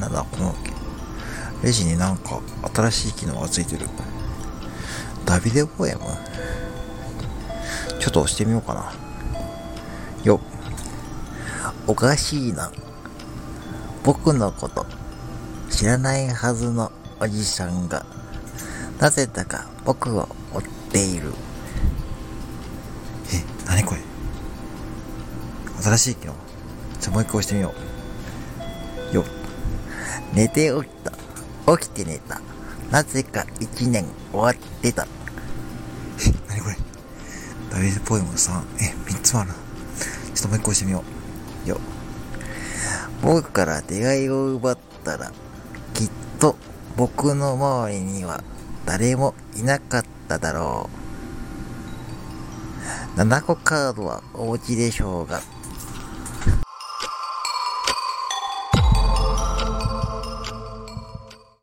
[0.00, 0.54] なんだ、この、
[1.62, 2.40] レジになんか
[2.74, 3.88] 新しい機能がついてる。
[5.24, 6.00] ダビデポエム？
[8.00, 8.92] ちょっと押してみようかな。
[10.24, 10.40] よ。
[11.86, 12.70] おかしいな。
[14.04, 14.86] 僕のこと、
[15.70, 18.06] 知らないはずのおじさんが、
[19.00, 21.32] なぜだか僕を追っている。
[23.32, 24.00] え、なにこれ？
[25.82, 26.34] 新しい機能？
[27.00, 27.74] じゃあもう一回押してみよ
[29.12, 29.14] う。
[29.16, 29.24] よっ。
[30.32, 31.78] 寝て起きた。
[31.78, 32.40] 起きて寝た。
[32.90, 35.06] なぜか一年終わってた。
[36.20, 36.76] え、なにこれ
[37.70, 38.62] ダビデポエム3。
[38.80, 39.54] え、3つもあるな。
[39.54, 39.60] ちょ
[40.38, 41.04] っともう一個押してみよ
[41.66, 41.68] う。
[41.68, 41.78] よ。
[43.22, 45.32] 僕から出会いを奪ったら、
[45.94, 46.56] きっと
[46.96, 48.42] 僕の周りには
[48.86, 50.88] 誰もいなかっただろ
[53.16, 53.20] う。
[53.20, 55.42] 7個カードはお持ちでしょうが、